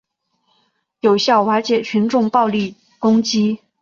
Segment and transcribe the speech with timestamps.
[1.01, 3.59] 有效瓦解群众暴力攻击